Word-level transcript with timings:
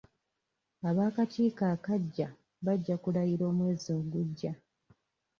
Ab'akakiiko 0.89 1.63
akaggya 1.73 2.29
bajja 2.65 2.95
kulayira 3.03 3.43
omwezi 3.51 3.89
ogujja. 3.99 4.51